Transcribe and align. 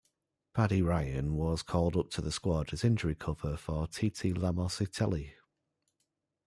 Paddy 0.55 0.81
Ryan 0.81 1.35
was 1.35 1.61
called 1.61 1.95
up 1.95 2.09
to 2.09 2.21
the 2.21 2.31
squad 2.31 2.73
as 2.73 2.83
injury 2.83 3.13
cover 3.13 3.55
for 3.55 3.85
Titi 3.85 4.33
Lamositele. 4.33 5.33